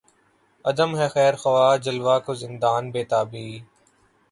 [0.65, 3.47] عدم ہے خیر خواہ جلوہ کو زندان بیتابی